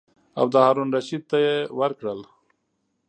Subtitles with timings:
[0.39, 2.19] او د هارون الرشید ته یې ورکړل.